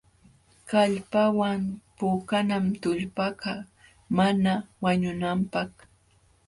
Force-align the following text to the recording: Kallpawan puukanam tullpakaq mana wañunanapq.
Kallpawan 0.69 1.61
puukanam 1.97 2.65
tullpakaq 2.81 3.59
mana 4.17 4.53
wañunanapq. 4.83 5.73